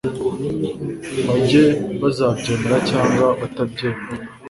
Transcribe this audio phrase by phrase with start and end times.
[1.27, 1.63] banjye
[2.01, 4.01] bazabyemera cyangwa batabyemera